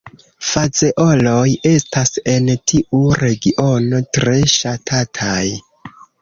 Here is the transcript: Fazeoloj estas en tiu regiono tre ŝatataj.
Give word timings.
Fazeoloj 0.51 1.43
estas 1.71 2.11
en 2.35 2.47
tiu 2.71 3.03
regiono 3.25 4.01
tre 4.19 4.35
ŝatataj. 4.55 5.45